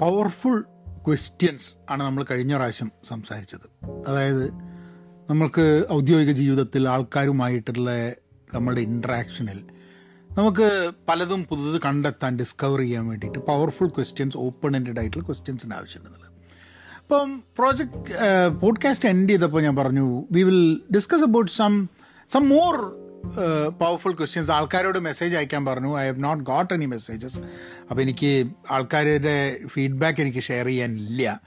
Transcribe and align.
Powerful 0.00 0.60
questions 1.06 1.74
ആണ് 1.90 2.02
നമ്മൾ 2.02 2.24
കഴിഞ്ഞ 2.30 2.56
പ്രാവശ്യം 2.56 2.92
സംസാരിച്ചത്. 3.04 3.86
അതായത് 4.08 4.54
നമുക്ക് 5.30 5.86
ഔദ്യോഗിക 5.92 6.30
ജീവിതത്തിൽ 6.30 6.88
ആൾക്കാരുമായിട്ടുള്ള 6.88 8.12
നമ്മുടെ 8.54 8.80
ഇൻട്രാക്ഷനിൽ 8.80 9.64
നമുക്ക് 10.38 10.90
പലതും 11.08 11.44
പുതുത് 11.44 11.80
കണ്ടെത്താൻ 11.84 12.36
ഡിസ്കവർ 12.36 12.78
ചെയ്യാൻ 12.78 13.06
വേണ്ടിയിട്ട് 13.06 13.38
പവർഫുൾ 13.38 13.88
ക്വസ്റ്റ്യൻസ് 13.88 14.36
ഓപ്പൺ 14.36 14.76
എൻഡഡ് 14.76 15.00
ആയിട്ടുള്ള 15.00 15.24
ക്വസ്റ്റ്യൻസിന് 15.24 15.74
ആവശ്യമുണ്ടെന്നുള്ളത് 15.74 16.32
അപ്പം 17.02 17.42
പ്രോജക്റ്റ് 17.58 18.48
പോഡ്കാസ്റ്റ് 18.60 19.08
എൻഡ് 19.08 19.30
ചെയ്തപ്പോൾ 19.30 19.62
ഞാൻ 19.62 19.76
പറഞ്ഞു 19.76 20.24
we 20.32 20.42
will 20.42 20.80
discuss 20.94 21.22
about 21.22 21.50
some 21.50 21.86
some 22.28 22.48
more 22.48 23.03
powerful 23.80 24.12
questions 24.12 24.50
ആൾക്കാരോട് 24.50 24.98
മെസ്സേജ് 24.98 25.36
അയക്കാൻ 25.36 25.64
പറഞ്ഞു. 25.66 26.00
I 26.00 26.06
have 26.06 26.24
not 26.24 26.44
got 26.44 26.74
any 26.74 26.84
messages 26.84 27.38
അപ്പോൾ 27.90 28.02
എനിക്ക് 28.02 28.46
ആൾക്കാരുടെ 28.70 29.60
ഫീഡ്ബാക്ക് 29.66 30.20
എനിക്ക് 30.20 30.42
ഷെയർ 30.42 30.66
ചെയ്യാനില്ല. 30.66 31.40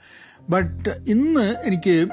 ബട്ട് 0.50 0.88
ഇന്ന് 0.88 1.56
എനിക്ക് 1.64 2.08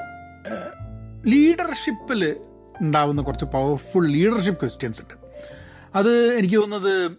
ലീഡർഷിപ്പിൽ 1.26 2.36
ഉണ്ടാവുന്ന 2.80 3.22
കുറച്ച് 3.22 3.44
പവർഫുൾ 3.44 4.06
ലീഡർഷിപ്പ് 4.08 4.60
ക്വസ്റ്റ്യൻസ് 4.60 5.02
ഉണ്ട്. 5.02 5.14
അത് 5.94 6.34
എനിക്ക് 6.34 6.56
തോന്നുന്നത് 6.56 7.10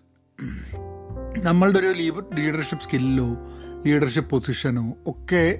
നമ്മളുടെ 1.44 1.80
ഒരു 1.80 1.94
ലീഡർഷിപ്പ് 2.34 2.84
സ്കില്ലോ 2.84 3.28
ലീഡർഷിപ്പ് 3.86 4.30
പൊസിഷനോ 4.30 4.98
ഒക്കെ 5.08 5.60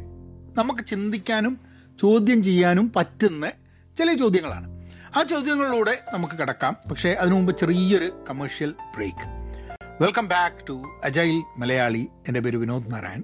നമുക്ക് 0.58 0.86
ചിന്തിക്കാനും 0.86 1.60
ചോദ്യം 2.02 2.44
ചെയ്യാനും 2.44 2.92
പറ്റുന്ന 2.96 3.52
ചില 3.98 4.14
ചോദ്യങ്ങളാണ്. 4.14 4.77
ആ 5.16 5.24
ചോദ്യങ്ങളിലൂടെ 5.24 6.04
നമുക്ക് 6.14 6.34
കിടക്കാം. 6.34 6.78
പക്ഷേ 6.92 7.10
അതിനു 7.10 7.36
മുമ്പ് 7.36 7.58
ചെറിയൊരു 7.58 8.24
commercial 8.30 8.76
break 8.96 9.38
welcome 10.02 10.28
back 10.28 10.68
to 10.70 11.00
agile 11.04 11.44
Malayali 11.58 12.08
എന്റെ 12.28 12.40
പേര് 12.40 12.58
വിനോദ് 12.58 12.92
നാരായൺ. 12.92 13.24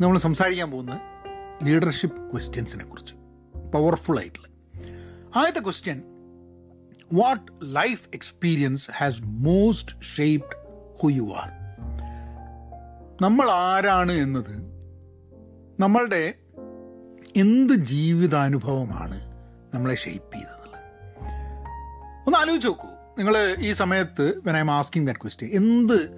നമ്മൾ 0.00 0.18
സംസാരിക്കാൻ 0.18 0.70
പോകുന്ന 0.70 1.00
ലീഡർഷിപ്പ് 1.62 2.32
ക്വസ്റ്റ്യൻസിനെ 2.32 2.84
കുറിച്ച്. 2.84 3.14
പവർഫുൾ 3.74 4.18
ആയിട്ടുള്ള. 4.18 4.48
ആദ്യത്തെ 5.36 5.60
question 5.60 6.02
what 7.12 7.52
life 7.64 8.08
experience 8.14 8.90
has 8.90 9.22
most 9.22 10.02
shaped 10.02 10.56
who 10.98 11.08
you 11.08 11.34
are 11.36 11.50
നമ്മൾ 13.22 13.50
ആരാണ് 13.50 14.12
എന്നത്? 14.12 14.56
നമ്മളുടെ 15.80 16.34
എന്ത് 17.36 17.72
ജീവിതാനുഭവമാണ് 17.72 19.20
നമ്മളെ 19.74 19.94
ഷേപ്പ് 19.94 20.36
ചെയ്തത്? 20.36 20.61
ഒന്ന് 22.26 22.38
ആലോചിച്ച് 22.38 22.68
നോക്കൂ. 22.68 22.88
നിങ്ങൾ 23.18 23.56
ഈ 23.58 23.72
സമയത്ത് 23.72 24.40
when 24.46 24.56
I 24.56 24.60
am 24.60 24.70
asking 24.70 25.06
that 25.06 25.20
question 25.20 25.50
എന്ത് 25.52 26.10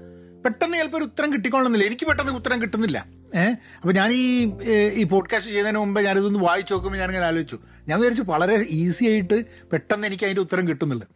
പെട്ടെന്ന് 0.45 0.79
ചിലപ്പോൾ 0.79 0.97
ഒരു 0.97 1.05
ഉത്തരം 1.05 1.33
കിട്ടിക്കോളുന്നില്ല 1.33 1.87
എനിക്ക് 1.87 2.07
പെട്ടെന്ന് 2.07 2.33
ഉത്തരം 2.33 2.63
കിട്ടുന്നില്ല. 2.63 3.07
ഏഹ് 3.35 3.55
അപ്പോൾ 3.81 3.93
ഞാൻ 3.93 4.13
ഈ 4.13 4.51
ഈ 4.95 5.05
പോഡ്കാസ്റ്റ് 5.05 5.51
ചെയ്യുന്നതിന് 5.51 5.79
മുമ്പ് 5.79 6.01
ഞാനിതൊന്ന് 6.01 6.39
വായിച്ചു 6.39 6.75
നോക്കുമ്പോൾ 6.75 6.99
ഞാനിങ്ങനെ 6.99 7.27
ആലോചിച്ചു. 7.27 7.59
ഞാൻ 7.89 7.99
വിചാരിച്ചു 7.99 8.23
വളരെ 8.23 8.67
ഈസി 8.71 9.05
ആയിട്ട് 9.05 9.45
പെട്ടെന്ന് 9.73 10.07
എനിക്ക് 10.07 10.25
അതിന്റെ 10.25 10.41
ഉത്തരം 10.41 10.69
കിട്ടുന്നില്ല 10.69 11.07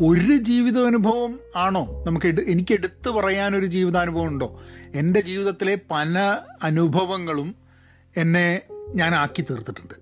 ഒരു 0.00 0.36
ജീവിതാനുഭവം 0.36 1.40
ആണോ? 1.56 2.04
നമുക്ക് 2.06 2.26
എനിക്ക് 2.26 2.74
എടുത്തു 2.74 3.10
പറയാനൊരു 3.10 3.66
ജീവിതാനുഭവം 3.66 4.26
ഉണ്ടോ? 4.26 4.62
എന്റെ 4.94 5.20
ജീവിതത്തിലെ 5.20 5.78
പല 5.90 6.38
അനുഭവങ്ങളും 6.62 7.54
എന്നെ 8.16 8.62
ഞാൻ 8.94 9.14
ആക്കി 9.14 9.44
തീർത്തിട്ടുണ്ട്. 9.50 9.94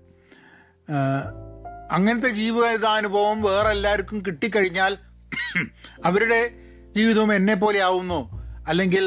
അങ്ങനത്തെ 1.93 2.29
ജീവിതാനുഭവം 2.29 3.41
വേറെ 3.41 3.69
എല്ലാവർക്കും 3.69 4.23
കിട്ടിക്കഴിഞ്ഞാൽ 4.27 4.93
അവരുടെ 6.05 6.39
ജീവിതവും 6.95 7.33
എന്നെ 7.33 7.53
പോലെ 7.53 7.79
ആവുന്നോ? 7.79 8.19
അല്ലെങ്കിൽ 8.67 9.05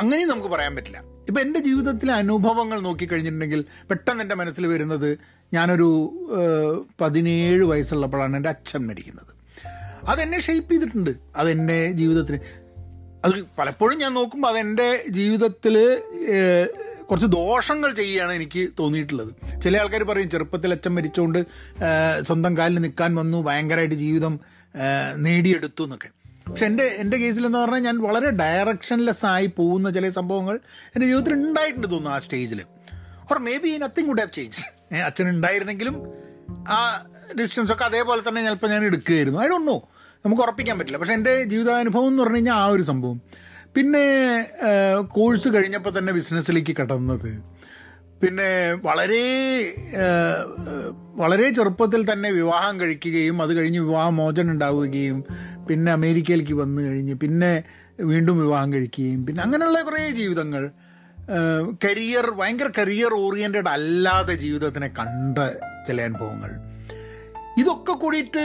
അങ്ങനെയും 0.00 0.28
നമുക്ക് 0.28 0.48
പറയാൻ 0.48 0.76
പറ്റില്ല. 0.76 0.98
ഇപ്പം 1.28 1.40
എന്റെ 1.40 1.60
ജീവിതത്തിലെ 1.60 2.12
അനുഭവങ്ങൾ 2.12 2.80
നോക്കിക്കഴിഞ്ഞിട്ടുണ്ടെങ്കിൽ 2.80 3.64
പെട്ടെന്ന് 3.90 4.22
എന്റെ 4.22 4.34
മനസ്സിൽ 4.34 4.66
വരുന്നത് 4.66 5.18
ഞാനൊരു 5.54 5.88
പതിനേഴ് 7.00 7.64
വയസ്സുള്ളപ്പോഴാണ് 7.64 8.36
എന്റെ 8.36 8.48
അച്ഛൻ 8.48 8.86
മരിക്കുന്നത്. 8.86 9.32
അതെന്നെ 10.08 10.40
ഷെയ്പ്പ് 10.40 10.72
ചെയ്തിട്ടുണ്ട്. 10.72 11.10
അതെന്നെ 11.36 11.92
ജീവിതത്തിന് 11.92 12.38
അത് 13.24 13.44
പലപ്പോഴും 13.58 13.98
ഞാൻ 13.98 14.14
നോക്കുമ്പോൾ 14.14 14.48
അതെന്റെ 14.48 15.04
ജീവിതത്തിൽ 15.08 15.76
കുറച്ച് 17.10 17.26
ദോഷങ്ങൾ 17.26 17.90
ചെയ്യുകയാണ് 17.94 18.32
എനിക്ക് 18.32 18.62
തോന്നിയിട്ടുള്ളത്. 18.78 19.60
ചില 19.62 19.78
ആൾക്കാർ 19.80 20.02
പറയും 20.02 20.30
ചെറുപ്പത്തിൽ 20.30 20.70
അച്ഛൻ 20.72 20.92
മരിച്ചുകൊണ്ട് 20.94 21.40
സ്വന്തം 22.26 22.56
കാലിൽ 22.56 22.78
നിൽക്കാൻ 22.78 23.14
വന്നു 23.14 23.38
ഭയങ്കരമായിട്ട് 23.42 23.94
ജീവിതം 23.94 24.40
നേടിയെടുത്തു 25.16 25.84
എന്നൊക്കെ. 25.84 26.08
പക്ഷെ 26.50 26.66
എന്റെ 26.66 26.84
എന്റെ 27.02 27.16
കേസിലെന്ന് 27.16 27.58
പറഞ്ഞാൽ 27.58 27.78
ഞാൻ 27.78 27.96
വളരെ 27.98 28.30
ഡയറക്ഷൻലെസ് 28.30 29.26
ആയി 29.26 29.46
പോകുന്ന 29.58 29.90
ചില 29.90 30.08
സംഭവങ്ങൾ 30.08 30.56
എന്റെ 30.94 31.06
ജീവിതത്തിൽ 31.06 31.34
ഉണ്ടായിട്ടുണ്ട് 31.34 31.90
തോന്നുന്നു 31.90 32.16
ആ 32.16 32.18
സ്റ്റേജിൽ 32.18 32.60
or 33.32 33.38
maybe 33.64 33.78
nothing 33.82 34.08
would 34.08 34.18
have 34.18 34.34
change 34.34 34.94
അച്ഛൻ 34.96 35.28
ഉണ്ടായിരുന്നെങ്കിലും 35.28 35.96
ആ 36.68 36.80
ഡിസ്റ്റൻസ് 37.40 37.72
ഒക്കെ 37.72 37.84
അതേപോലെ 37.84 38.22
തന്നെ 38.28 38.42
ചിലപ്പോൾ 38.44 38.70
ഞാൻ 38.70 38.84
എടുക്കുകയായിരുന്നു. 38.84 39.40
ഐ 39.40 39.46
നമുക്ക് 40.24 40.42
ഉറപ്പിക്കാൻ 40.42 40.78
പറ്റില്ല. 40.78 40.98
പക്ഷെ 40.98 41.14
എന്റെ 41.14 41.32
ജീവിതാനുഭവം 41.44 42.08
എന്ന് 42.08 42.22
പറഞ്ഞു 42.22 42.36
കഴിഞ്ഞാൽ 42.36 42.54
ആ 42.54 42.66
ഒരു 42.66 42.82
സംഭവം. 42.82 43.20
പിന്നെ 43.76 44.04
കോഴ്സ് 45.02 45.48
കഴിഞ്ഞപ്പോൾ 45.48 45.98
തന്നെ 45.98 46.12
ബിസിനസ്സിലേക്ക് 46.12 46.76
കടന്നത്. 46.80 47.42
പിന്നെ 48.22 48.74
വളരെ 48.74 49.24
വളരെ 51.14 51.50
ചെറുപ്പത്തിൽ 51.50 52.12
തന്നെ 52.12 52.30
വിവാഹം 52.30 52.80
കഴിക്കുകയും 52.80 53.42
അത് 53.42 53.52
കഴിഞ്ഞ് 53.56 53.80
വിവാഹമോചനം 53.80 54.50
ഉണ്ടാവുകയും 54.50 55.24
പിന്നെ 55.68 55.92
അമേരിക്കയിലേക്ക് 55.92 56.54
വന്നു 56.54 56.82
കഴിഞ്ഞ് 56.82 57.14
പിന്നെ 57.14 57.64
വീണ്ടും 58.00 58.40
വിവാഹം 58.40 58.72
കഴിക്കുകയും 58.72 59.26
പിന്നെ 59.26 59.42
അങ്ങനെയുള്ള 59.42 59.82
കുറേ 59.82 60.10
ജീവിതങ്ങൾ. 60.10 60.70
കരിയർ 61.84 62.30
ഭയങ്കര 62.30 62.70
കരിയർ 62.78 63.12
ഓറിയന്റഡ് 63.14 63.68
അല്ലാത്ത 63.68 64.32
ജീവിതത്തിനെ 64.32 64.88
കണ്ട 64.88 65.38
ചില 65.88 66.00
അനുഭവങ്ങൾ. 66.02 66.50
ഇതൊക്കെ 67.58 67.92
കൂടിയിട്ട് 67.92 68.42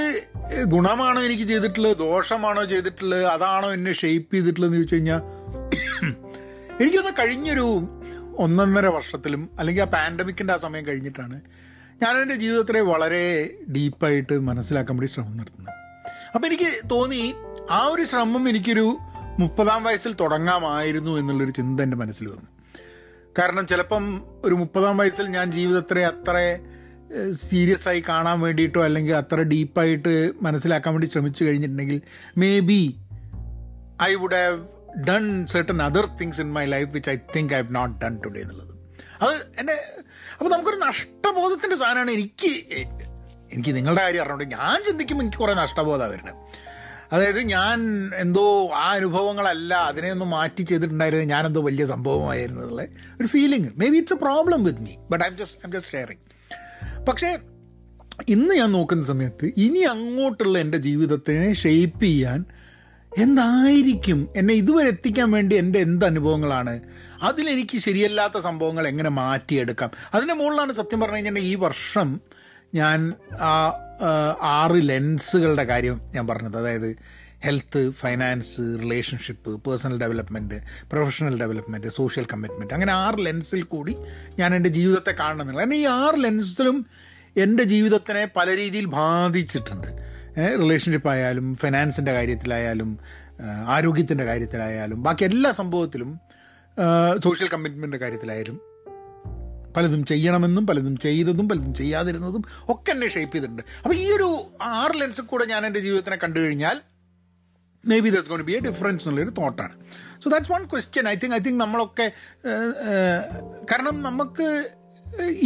ഗുണമാണോ 0.64 1.22
എനിക്ക് 1.22 1.44
ചെയ്തിട്ടുള്ളത്? 1.44 1.98
ദോഷമാണോ 1.98 2.64
ചെയ്തിട്ടുള്ളത്? 2.64 3.26
അതാണോ 3.26 3.74
എന്നെ 3.74 3.94
ഷെയ്പ്പ് 3.94 4.36
ചെയ്തിട്ടുള്ളതെന്ന് 4.36 4.78
ചോദിച്ചു 4.78 4.96
കഴിഞ്ഞാൽ 4.96 5.22
എനിക്കൊന്ന് 6.82 7.12
കഴിഞ്ഞൊരു 7.20 7.66
ഒന്നൊന്നര 8.38 8.88
വർഷത്തിലും 8.88 9.50
അല്ലെങ്കിൽ 9.60 9.82
ആ 9.82 9.86
പാൻഡമിക്കിന്റെ 9.86 10.54
ആ 10.54 10.58
സമയം 10.58 10.88
കഴിഞ്ഞിട്ടാണ് 10.88 11.42
ഞാൻ 12.02 12.18
എന്റെ 12.22 12.36
ജീവിതത്തിലെ 12.36 12.82
വളരെ 12.82 13.50
ഡീപ്പായിട്ട് 13.70 14.40
മനസ്സിലാക്കാൻ 14.40 14.98
വേണ്ടി 14.98 15.12
ശ്രമം 15.12 15.38
നടത്തുന്നത്. 15.38 15.76
അപ്പം 16.36 16.48
എനിക്ക് 16.48 16.90
തോന്നി 16.92 17.34
ആ 17.72 17.86
ഒരു 17.86 18.04
ശ്രമം 18.04 18.50
എനിക്കൊരു 18.50 18.98
മുപ്പതാം 19.40 19.84
വയസ്സിൽ 19.84 20.14
തുടങ്ങാമായിരുന്നു 20.14 21.12
എന്നുള്ളൊരു 21.20 21.52
ചിന്ത 21.52 21.82
എന്റെ 21.82 21.98
മനസ്സിൽ 21.98 22.28
വന്നു. 22.28 22.50
കാരണം 23.40 23.68
ചിലപ്പം 23.68 24.24
ഒരു 24.46 24.56
മുപ്പതാം 24.56 24.98
വയസ്സിൽ 24.98 25.28
ഞാൻ 25.28 25.52
ജീവിതത്തിലെ 25.52 26.06
അത്ര 26.06 26.38
സീരിയസ് 27.32 27.88
ആയി 27.88 28.04
കാണാൻ 28.10 28.40
വേണ്ടിയിട്ടോ 28.40 28.84
അല്ലെങ്കിൽ 28.84 29.16
അത്ര 29.16 29.36
ഡീപ്പായിട്ട് 29.36 30.32
മനസ്സിലാക്കാൻ 30.42 30.94
വേണ്ടി 30.94 31.08
ശ്രമിച്ചു 31.08 31.44
കഴിഞ്ഞിട്ടുണ്ടെങ്കിൽ 31.44 32.02
maybe 32.60 32.96
I 34.04 34.16
would 34.16 34.34
have 34.34 34.60
done 35.10 35.48
certain 35.48 35.82
other 35.82 36.06
things 36.22 36.42
in 36.42 36.52
my 36.54 36.66
life 36.66 36.90
which 36.90 37.10
I 37.10 37.18
think 37.36 37.54
I 37.54 37.62
have 37.62 37.76
not 37.76 38.06
done 38.06 38.20
today 38.26 38.42
എന്നുള്ളത്. 38.42 38.68
അത് 39.22 39.36
എന്റെ 39.60 39.74
അപ്പോൾ 40.40 40.50
നമുക്കൊരു 40.50 40.76
നഷ്ടബോധത്തിന്റെ 40.76 41.76
സാധനമാണ് 41.76 42.12
എനിക്ക് 42.12 42.52
എനിക്ക് 43.54 43.76
നിങ്ങളുടെ 43.76 44.02
കാര്യം 44.02 44.22
അറിഞ്ഞുകൊണ്ട് 44.22 44.56
ഞാൻ 44.56 44.84
ചിന്തിക്കുമ്പോൾ 44.88 45.24
എനിക്ക് 45.24 45.38
കുറേ 45.38 45.54
നഷ്ടബോധമാണ് 45.54 46.12
വരുന്നത്. 46.12 46.36
അതായത് 47.14 47.40
ഞാൻ 47.40 47.80
എന്തോ 48.16 48.68
ആ 48.68 48.94
അനുഭവങ്ങളല്ല 48.94 49.74
അതിനെ 49.74 50.12
ഒന്ന് 50.12 50.26
മാറ്റി 50.26 50.64
ചെയ്തിട്ടുണ്ടായിരുന്നത് 50.64 51.30
ഞാനെന്തോ 51.30 51.62
വലിയ 51.62 51.86
സംഭവമായിരുന്നു 51.86 52.62
എന്നുള്ള 52.62 52.82
ഒരു 53.20 53.28
feeling 53.28 53.72
maybe 53.90 53.98
it's 53.98 54.14
a 54.14 54.18
problem 54.18 54.64
with 54.64 54.82
me 54.82 54.94
but 55.10 55.26
I 55.26 55.28
am 55.28 55.38
just 55.38 55.60
I 55.60 55.68
am 55.68 55.72
just 55.72 55.92
sharing 55.92 56.24
പക്ഷേ 57.08 57.38
ഇന്ന് 58.30 58.56
ഞാൻ 58.56 58.72
നോക്കുന്ന 58.72 59.04
സമയത്ത് 59.04 59.52
ഇനി 59.58 59.80
അങ്ങോട്ടുള്ള 59.80 60.58
എന്റെ 60.58 60.78
ജീവിതത്തിനെ 60.78 61.54
ഷെയ്പ്പ് 61.54 62.04
ചെയ്യാൻ 62.04 62.46
എന്തായിരിക്കും? 63.18 64.30
എന്നെ 64.36 64.54
ഇതുവരെ 64.54 64.88
എത്തിക്കാൻ 64.88 65.32
വേണ്ടി 65.32 65.56
എന്റെ 65.56 65.80
എന്ത് 65.80 66.06
അനുഭവങ്ങളാണ്? 66.06 66.80
അതിലെനിക്ക് 67.22 67.78
ശരിയല്ലാത്ത 67.78 68.38
സംഭവങ്ങൾ 68.38 68.88
എങ്ങനെ 68.88 69.10
മാറ്റിയെടുക്കാം? 69.10 69.92
അതിന്റെ 70.14 70.34
മുകളിലാണ് 70.34 70.74
സത്യം 70.74 71.00
പറഞ്ഞു 71.00 71.16
കഴിഞ്ഞാൽ 71.16 71.40
ഈ 71.40 71.56
വർഷം 71.56 72.22
ഞാൻ 72.76 73.14
ആ 73.42 73.74
ആറ് 74.42 74.90
ലെൻസുകളുടെ 74.90 75.64
കാര്യം 75.64 76.02
ഞാൻ 76.16 76.28
പറഞ്ഞത്. 76.28 76.58
അതായത് 76.58 76.98
health 77.46 77.92
finance 77.92 78.62
relationship 78.62 79.52
personal 79.64 79.98
development 79.98 80.58
professional 80.92 81.40
development 81.40 81.88
social 81.88 82.26
commitment 82.34 82.74
അങ്ങനെ 82.74 82.94
ആറ് 82.94 83.26
ലെൻസിൽ 83.26 83.64
കൂടി 83.64 83.96
ഞാൻ 84.40 84.56
എന്റെ 84.56 84.70
ജീവിതത്തെ 84.70 85.12
കാണണമെന്നുള്ളത് 85.20 85.64
കാരണം 85.64 85.76
ഈ 85.76 85.86
ആറ് 85.86 86.24
ലെൻസിലും 86.24 86.86
എന്റെ 87.38 87.64
ജീവിതത്തിനെ 87.64 88.28
പല 88.36 88.56
രീതിയിൽ 88.56 88.86
ബാധിച്ചിട്ടുണ്ട്. 88.86 89.88
റിലേഷൻഷിപ്പ് 90.38 91.10
ആയാലും 91.10 91.56
ഫിനാൻസിന്റെ 91.56 92.12
കാര്യത്തിലായാലും 92.14 93.00
ആരോഗ്യത്തിന്റെ 93.68 94.24
കാര്യത്തിലായാലും 94.24 95.04
ബാക്കി 95.04 95.24
എല്ലാ 95.24 95.52
സംഭവത്തിലും 95.52 96.20
സോഷ്യൽ 97.24 97.48
കമ്മിറ്റ്മെന്റിന്റെ 97.48 97.98
കാര്യത്തിലായാലും 97.98 98.62
പലതും 99.78 100.06
ചെയ്യണമെന്നും 100.06 100.68
പലതും 100.68 100.98
ചെയ്തതും 100.98 101.50
പലതും 101.50 101.74
ചെയ്യാതിരുന്നതും 101.74 102.44
ഒക്കെ 102.70 102.92
എന്നെ 102.92 103.08
ഷേപ്പ് 103.08 103.34
ചെയ്തിട്ടുണ്ട്. 103.36 103.64
അപ്പോൾ 103.84 103.96
ഈ 103.96 104.12
ഒരു 104.12 104.30
ആറ് 104.62 105.02
ലെൻസിൽ 105.02 105.22
കൂടെ 105.22 105.46
ഞാൻ 105.46 105.66
എന്റെ 105.66 105.80
ജീവിതത്തിനെ 105.80 106.16
കണ്ടു 106.16 106.40
കഴിഞ്ഞാൽ 106.40 106.82
maybe 108.06 108.10
this 108.10 108.30
gonna 108.30 108.42
be 108.50 108.54
a 108.58 108.60
difference 108.60 109.04
എന്നുള്ളൊരു 109.04 109.34
തോട്ടാണ് 109.40 109.76
so 110.24 110.30
that's 110.34 110.52
one 110.56 110.64
question 110.74 111.08
I 111.08 111.16
think 111.22 111.36
I 111.36 111.40
think 111.48 111.60
നമ്മളൊക്കെ 111.62 112.08
കാരണം 113.72 114.02
നമുക്ക് 114.02 114.48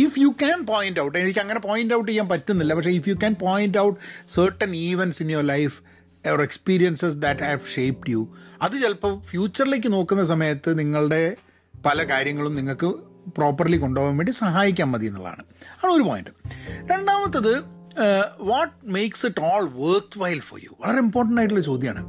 if 0.06 0.20
you 0.20 0.36
can 0.42 0.66
point 0.66 1.00
out 1.04 1.18
എനിക്ക് 1.20 1.40
അങ്ങനെ 1.40 1.60
പോയിന്റ് 1.60 1.94
ഔട്ട് 1.98 2.10
ചെയ്യാൻ 2.12 2.28
പറ്റുന്നില്ല. 2.34 2.74
പക്ഷേ 2.74 2.90
if 2.90 3.10
you 3.10 3.14
can 3.14 3.36
point 3.46 3.78
out 3.78 4.00
certain 4.36 4.76
events 4.76 5.24
in 5.24 5.32
your 5.32 5.44
life 5.44 5.76
your 6.26 6.42
experiences 6.42 7.16
that 7.26 7.44
have 7.44 7.72
shaped 7.76 8.12
you 8.12 8.22
അത് 8.62 8.76
ചിലപ്പോൾ 8.84 9.22
ഫ്യൂച്ചറിലേക്ക് 9.32 9.92
നോക്കുന്ന 9.96 10.24
സമയത്ത് 10.34 10.80
നിങ്ങളുടെ 10.80 11.36
പല 11.88 12.04
കാര്യങ്ങളും 12.12 12.56
നിങ്ങൾക്ക് 12.56 12.90
പ്രോപ്പർലി 13.38 13.78
കൊണ്ടുപോകാൻ 13.78 14.18
വേണ്ടി 14.18 14.34
സഹായിക്കാൻ 14.44 14.88
മതി 14.92 15.06
എന്നുള്ളതാണ്. 15.12 15.44
ആണ് 15.82 15.92
ഒരു 15.94 16.04
പോയിന്റ് 16.10 16.32
രണ്ടാമത്തത് 16.92 17.54
what 18.52 18.74
makes 18.96 19.26
it 19.26 19.42
all 19.50 19.66
worthwhile 20.24 20.40
for 20.50 20.60
you 20.66 20.72
വളരെ 20.84 21.00
ഇമ്പോർട്ടന്റ് 21.06 21.42
ആയിട്ടുള്ള 21.42 21.64
ചോദ്യമാണ്. 21.72 22.04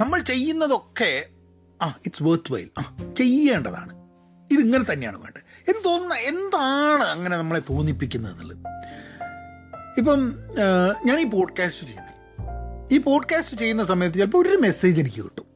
നമ്മൾ 0.00 0.20
ചെയ്യുന്നതൊക്കെ 0.20 1.26
ആ 1.82 1.86
ഇറ്റ്സ് 2.06 2.22
വർത്ത് 2.22 2.52
വൈൽ 2.52 2.70
ആ 2.78 2.96
ചെയ്യേണ്ടതാണ്. 3.16 3.94
ഇതിങ്ങനെ 4.52 4.92
തന്നെയാണ് 4.92 5.16
വേണ്ടത്. 5.16 5.70
എന്ന് 5.70 5.84
തോന്നുന്ന 5.84 6.14
എന്താണ് 6.14 7.04
അങ്ങനെ 7.04 7.36
നമ്മളെ 7.36 7.60
തോന്നിപ്പിക്കുന്നത് 7.60 8.32
എന്നുള്ളത്? 8.32 8.56
ഇപ്പം 9.98 10.34
ഞാൻ 11.06 11.20
ഈ 11.20 11.24
പോഡ്കാസ്റ്റ് 11.24 11.86
ചെയ്യുന്നത്. 11.86 12.14
ഈ 12.94 12.98
പോഡ്കാസ്റ്റ് 12.98 13.56
ചെയ്യുന്ന 13.56 13.82
സമയത്ത് 13.82 14.16
ചിലപ്പോൾ 14.16 14.48
ഒരു 14.48 14.56
മെസ്സേജ് 14.56 15.00
എനിക്ക് 15.00 15.24
കിട്ടും. 15.24 15.46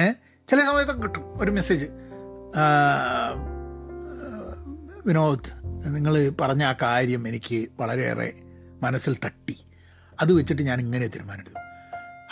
ഏ? 0.00 0.12
ചില 0.48 0.60
സമയത്തൊക്കെ 0.60 1.02
കിട്ടും. 1.02 1.42
ഒരു 1.42 1.50
മെസ്സേജ് 1.50 1.86
വിനോദ് 5.06 5.52
നിങ്ങൾ 5.94 6.28
പറഞ്ഞ 6.40 6.64
ആ 6.64 6.74
കാര്യം 6.82 7.28
എനിക്ക് 7.28 7.68
വളരെയേറെ 7.80 8.32
മനസ്സിൽ 8.82 9.16
തട്ടി. 9.24 9.56
അത് 10.20 10.32
വെച്ചിട്ട് 10.32 10.62
ഞാൻ 10.62 10.80
ഇങ്ങനെ 10.80 11.06
തീരുമാനമെടുത്തു 11.06 11.69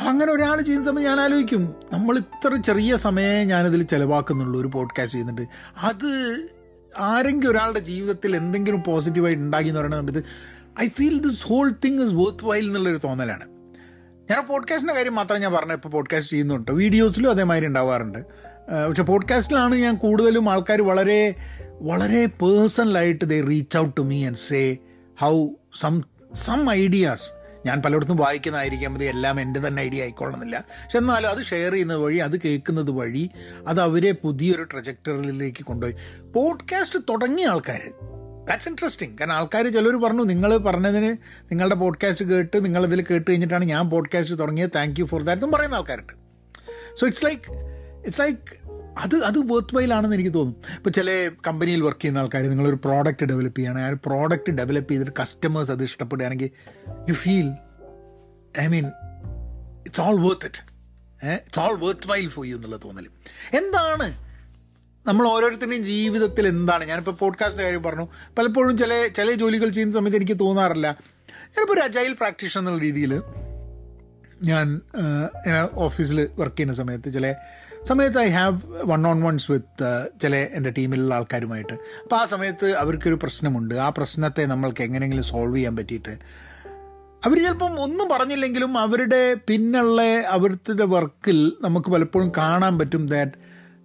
അങ്ങനെ 0.01 0.33
ഒരാൾ 0.33 0.61
ചെയ്യുന്ന 0.61 0.87
സമയം 0.87 1.05
ഞാൻ 1.05 1.21
ആലോചിക്കും. 1.21 1.75
നമ്മൾ 1.93 2.19
ഇത്ര 2.19 2.55
ചെറിയ 2.57 2.97
സമയമേ 2.97 3.45
ഞാനിതിൽ 3.45 3.83
ചിലവാക്കുന്നുള്ളൂ 3.83 4.61
ഒരു 4.61 4.69
പോഡ്കാസ്റ്റ് 4.69 5.15
ചെയ്യുന്നുണ്ട്. 5.15 5.43
അത് 5.83 6.49
ആരെങ്കിലും 6.99 7.53
ഒരാളുടെ 7.53 7.79
ജീവിതത്തിൽ 7.79 8.37
എന്തെങ്കിലും 8.37 8.83
പോസിറ്റീവായിട്ട് 8.83 9.43
ഉണ്ടാക്കി 9.43 9.69
എന്ന് 9.69 9.81
പറയുന്ന 9.81 10.01
സമയത്ത് 10.01 10.23
I 10.81 10.89
feel 10.89 11.19
this 11.19 11.47
whole 11.47 11.75
thing 11.85 12.03
is 12.03 12.15
worthwhile 12.45 12.67
എന്നുള്ളൊരു 12.67 13.01
തോന്നലാണ്. 13.05 13.49
ഞാൻ 14.31 14.47
പോഡ്കാസ്റ്റിന്റെ 14.47 14.95
കാര്യം 14.95 15.15
മാത്രമേ 15.15 15.41
ഞാൻ 15.41 15.53
പറഞ്ഞു 15.53 15.73
ഇപ്പോൾ 15.73 15.89
പോഡ്കാസ്റ്റ് 15.89 16.33
ചെയ്യുന്നുണ്ട് 16.33 16.71
വീഡിയോസിലും 16.71 17.31
അതേമാതിരി 17.31 17.67
ഉണ്ടാവാറുണ്ട്. 17.67 18.19
പക്ഷെ 18.89 19.03
പോഡ്കാസ്റ്റിലാണ് 19.03 19.75
ഞാൻ 19.75 19.97
കൂടുതലും 19.97 20.51
ആൾക്കാർ 20.51 20.83
വളരെ 20.83 21.35
വളരെ 21.81 22.27
പേഴ്സണലായിട്ട് 22.27 23.25
they 23.25 23.41
reach 23.41 23.79
out 23.79 23.97
to 23.97 24.01
me 24.01 24.27
and 24.27 24.37
say 24.37 24.77
how 25.21 25.49
some 25.81 26.03
some 26.35 26.71
ideas 26.71 27.38
ഞാൻ 27.67 27.83
പലയിടത്തും 27.83 28.17
വായിക്കുന്നതായിരിക്കാം 28.17 28.95
മതി 28.95 29.05
എല്ലാം 29.05 29.41
എന്റെ 29.41 29.61
തന്നെ 29.61 29.83
ഐഡിയ 29.83 30.03
ആയിക്കൊള്ളണമെന്നില്ല. 30.03 30.59
പക്ഷെ 30.59 30.99
എന്നാലും 30.99 31.29
അത് 31.29 31.45
ഷെയർ 31.45 31.73
ചെയ്യുന്നത് 31.73 31.99
വഴി 31.99 32.19
അത് 32.19 32.41
കേൾക്കുന്നത് 32.41 32.91
വഴി 32.91 33.31
അത് 33.67 33.81
അവരെ 33.81 34.13
പുതിയൊരു 34.13 34.63
ട്രജക്ടറിലേക്ക് 34.63 35.65
കൊണ്ടുപോയി. 35.65 36.23
പോഡ്കാസ്റ്റ് 36.33 36.99
തുടങ്ങിയ 36.99 37.47
ആൾക്കാർ 37.47 37.81
ദാറ്റ്സ് 38.49 38.69
ഇൻട്രസ്റ്റിംഗ് 38.69 39.19
കാരണം 39.19 39.33
ആൾക്കാർ 39.33 39.67
ചിലർ 39.67 39.97
പറഞ്ഞു 39.97 40.23
നിങ്ങൾ 40.23 40.57
പറഞ്ഞതിന് 40.57 41.17
നിങ്ങളുടെ 41.51 41.75
പോഡ്കാസ്റ്റ് 41.75 42.25
കേട്ട് 42.25 42.65
നിങ്ങളിതിൽ 42.65 43.05
കേട്ട് 43.11 43.31
കഴിഞ്ഞിട്ടാണ് 43.31 43.65
ഞാൻ 43.65 43.91
പോഡ്കാസ്റ്റ് 43.91 44.39
തുടങ്ങിയത്. 44.39 44.71
താങ്ക് 44.75 45.01
യു 45.01 45.05
ഫോർ 45.05 45.23
ദാറ്റ് 45.23 45.43
എന്നും 45.43 45.59
പറയുന്ന 45.59 45.75
ആൾക്കാരുണ്ട്. 45.75 46.13
So 47.01 47.07
it's 47.07 47.25
like 47.25 47.53
it's 48.05 48.21
like 48.21 48.68
അത് 48.99 49.25
അത് 49.25 49.39
വർത്ത് 49.39 49.77
വൈൽ 49.77 49.95
ആണെന്ന് 49.95 50.17
എനിക്ക് 50.17 50.35
തോന്നും. 50.35 50.57
ഇപ്പോൾ 50.77 50.91
ചില 50.91 51.31
കമ്പനിയിൽ 51.47 51.83
വർക്ക് 51.83 52.01
ചെയ്യുന്ന 52.01 52.19
ആൾക്കാർ 52.19 52.43
നിങ്ങളൊരു 52.43 52.75
പ്രോഡക്റ്റ് 52.75 53.27
ഡെവലപ്പ് 53.27 53.59
ചെയ്യണം 53.59 53.81
ആ 53.81 53.93
പ്രോഡക്റ്റ് 53.93 54.51
ഡെവലപ്പ് 54.51 54.93
ചെയ്തിട്ട് 54.93 55.13
കസ്റ്റമേഴ്സ് 55.21 55.71
അത് 55.71 55.83
ഇഷ്ടപ്പെടുകയാണെങ്കിൽ 55.83 56.51
you 57.09 57.13
feel 57.13 57.53
I 58.61 58.67
mean 58.67 58.87
it's 59.87 60.01
all 60.01 60.29
worth 60.29 60.47
it 60.47 60.63
it's 61.27 61.61
all 61.61 61.79
worthwhile 62.11 62.29
for 62.29 62.47
you 62.47 62.57
എന്നുള്ള 62.57 62.77
തോന്നൽ. 62.77 63.07
എന്താണ്? 63.57 64.29
നമ്മൾ 65.07 65.29
ഓരോരുത്തരുടെയും 65.29 65.85
ജീവിതത്തിൽ 65.85 66.49
എന്താണ്? 66.49 66.85
ഞാനിപ്പോൾ 66.85 67.11
പോഡ്കാസ്റ്റ് 67.11 67.63
കാര്യം 67.63 67.83
പറഞ്ഞു. 67.83 68.09
പലപ്പോഴും 68.39 68.79
ചില 68.79 69.07
ചില 69.07 69.33
ജോലികൾ 69.33 69.69
ചെയ്യുന്ന 69.69 69.95
സമയത്ത് 69.95 70.17
എനിക്ക് 70.17 70.39
തോന്നാറില്ല. 70.39 70.87
ഞാനിപ്പോൾ 71.27 71.73
ഒരു 71.73 71.81
അജൈൽ 71.81 72.13
പ്രാക്ടീഷൻ 72.13 72.61
എന്നുള്ള 72.61 72.83
രീതിയിൽ 72.83 73.23
ഞാൻ 74.45 74.81
ഓഫീസിൽ 75.75 76.29
വർക്ക് 76.39 76.57
ചെയ്യുന്ന 76.57 76.73
സമയത്ത് 76.73 77.13
ചില 77.13 77.35
സമയത്ത് 77.83 78.19
I 78.19 78.29
have 78.29 78.61
one 78.67 79.07
on 79.07 79.23
ones 79.23 79.51
with 79.51 80.09
ചില 80.23 80.37
എന്റെ 80.37 80.71
ടീമിലുള്ള 80.71 81.15
ആൾക്കാരുമായിട്ട്. 81.15 81.73
അപ്പോൾ 81.73 82.17
ആ 82.17 82.25
സമയത്ത് 82.25 82.73
അവർക്കൊരു 82.77 83.15
പ്രശ്നമുണ്ട്. 83.15 83.75
ആ 83.75 83.89
പ്രശ്നത്തെ 83.89 84.47
നമ്മൾക്ക് 84.47 84.83
എങ്ങനെയെങ്കിലും 84.83 85.25
സോൾവ് 85.25 85.57
ചെയ്യാൻ 85.57 85.77
പറ്റിയിട്ട്. 85.77 86.19
അവർ 87.27 87.43
ചിലപ്പം 87.43 87.81
ഒന്നും 87.81 88.09
പറഞ്ഞില്ലെങ്കിലും 88.09 88.79
അവരുടെ 88.79 89.37
പിന്നുള്ള 89.49 90.03
അവിടുത്തെ 90.27 90.85
വർക്കിൽ 90.85 91.53
നമുക്ക് 91.61 91.91
പലപ്പോഴും 91.91 92.33
കാണാൻ 92.37 92.79
പറ്റും 92.79 93.07
ദാറ്റ് 93.07 93.33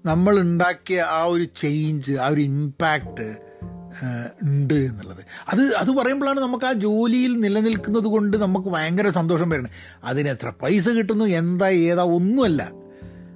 നമ്മൾ 0.06 0.40
ഉണ്ടാക്കിയ 0.40 1.02
ആ 1.02 1.24
ഒരു 1.24 1.44
ചേഞ്ച് 1.44 2.14
ആ 2.14 2.28
ഒരു 2.28 2.42
ഇമ്പാക്റ്റ് 2.42 3.53
ഉണ്ട് 4.44 4.74
എന്നുള്ളത്. 4.74 5.26
അത് 5.48 5.76
അത് 5.76 5.92
പറയുമ്പോഴാണ് 5.92 6.40
നമുക്ക് 6.40 6.66
ആ 6.66 6.74
ജോലിയിൽ 6.74 7.40
നിലനിൽക്കുന്നത് 7.40 8.04
കൊണ്ട് 8.04 8.38
നമുക്ക് 8.38 8.68
ഭയങ്കര 8.68 9.10
സന്തോഷം 9.10 9.50
വരുന്നത്. 9.50 10.28
എത്ര 10.28 10.50
പൈസ 10.50 10.90
കിട്ടുന്നു 10.90 11.26
എന്താ 11.26 11.70
ഏതാ 11.70 12.04
ഒന്നുമല്ല. 12.04 12.72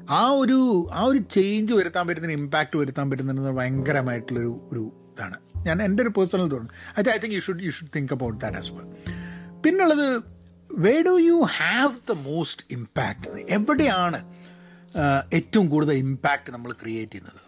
ആ 0.09 0.29
ഒരു 0.29 0.89
ആ 0.93 1.01
ഒരു 1.03 1.17
ചേഞ്ച് 1.17 1.73
വരുത്താൻ 1.73 2.07
പറ്റുന്ന 2.07 2.31
ഇമ്പാക്റ്റ് 2.31 2.77
വരുത്താൻ 2.77 3.09
പറ്റുന്നത് 3.09 3.51
ഭയങ്കരമായിട്ടുള്ളൊരു 3.51 4.67
ഒരു 4.71 4.91
ഇതാണ്. 5.13 5.37
ഞാൻ 5.65 5.83
എന്റെ 5.83 6.03
ഒരു 6.03 6.09
പേഴ്സണൽ 6.09 6.47
തോന്നുന്നു 6.47 6.73
I 6.99 7.13
I 7.13 7.17
think 7.17 7.35
you 7.35 7.39
should 7.39 7.63
you 7.63 7.69
should 7.69 7.89
think 7.95 8.13
about 8.13 8.39
that 8.39 8.57
as 8.57 8.71
well 8.71 8.87
പിന്നുള്ളത് 9.61 10.23
where 10.71 11.01
do 11.01 11.19
you 11.19 11.41
have 11.41 11.93
the 12.09 12.11
most 12.11 12.65
impact 12.71 13.45
എവിടെയാണ് 13.49 14.19
ഏറ്റവും 15.33 15.69
കൂടുതൽ 15.69 15.93
ഇമ്പാക്റ്റ് 15.93 16.53
നമ്മൾ 16.53 16.71
ക്രിയേറ്റ് 16.71 17.11
ചെയ്യുന്നത്? 17.11 17.46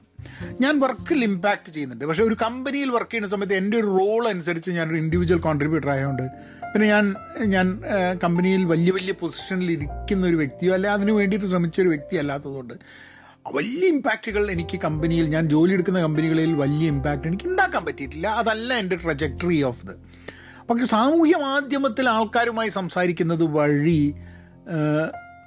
ഞാൻ 0.61 0.79
വർക്കിൽ 0.79 1.23
ഇമ്പാക്റ്റ് 1.23 1.71
ചെയ്യുന്നുണ്ട്. 1.73 2.05
പക്ഷേ 2.05 2.23
ഒരു 2.23 2.35
കമ്പനിയിൽ 2.41 2.89
വർക്ക് 2.89 3.11
ചെയ്യുന്ന 3.11 3.29
സമയത്ത് 3.29 3.53
എന്റെ 3.53 3.77
ഒരു 3.77 3.89
റോൾ 3.99 4.27
അനുസരിച്ച് 4.27 4.71
ഞാനൊരു 4.71 4.97
ഇൻഡിവിജ്വൽ 4.97 5.39
കോൺട്രിബ്യൂട്ടർ 5.39 5.89
ആയതുകൊണ്ട് 5.89 6.25
പിന്നെ 6.73 6.87
ഞാൻ 6.87 7.15
ഞാൻ 7.45 7.67
കമ്പനിയിൽ 8.23 8.65
വലിയ 8.65 8.91
വലിയ 8.91 9.13
പൊസിഷനിൽ 9.13 9.71
ഇരിക്കുന്ന 9.71 10.27
ഒരു 10.27 10.35
വ്യക്തിയോ 10.35 10.73
അല്ലെ 10.73 10.89
അതിന് 10.89 11.11
വേണ്ടിയിട്ട് 11.11 11.45
ശ്രമിച്ച 11.45 11.81
ഒരു 11.81 11.89
വ്യക്തി 11.89 12.17
അല്ലാത്തതുകൊണ്ട് 12.17 12.73
വലിയ 13.55 13.87
ഇമ്പാക്റ്റുകൾ 13.87 14.51
എനിക്ക് 14.51 14.79
കമ്പനിയിൽ 14.83 15.25
ഞാൻ 15.25 15.49
ജോലി 15.49 15.71
എടുക്കുന്ന 15.73 15.99
കമ്പനികളിൽ 16.01 16.55
വലിയ 16.55 16.87
ഇമ്പാക്റ്റ് 16.87 17.27
എനിക്ക് 17.27 17.47
ഉണ്ടാക്കാൻ 17.47 17.85
പറ്റിയിട്ടില്ല. 17.85 18.27
അതല്ല 18.27 18.73
എന്റെ 18.73 18.95
ട്രജക്ടറി 18.95 19.63
ഓഫ് 19.63 19.85
ദ 19.85 19.95
പക്ഷെ 20.69 20.85
സാമൂഹ്യ 20.85 21.35
മാധ്യമത്തിൽ 21.35 22.09
ആൾക്കാരുമായി 22.09 22.69
സംസാരിക്കുന്നത് 22.69 23.43
വഴി 23.43 24.13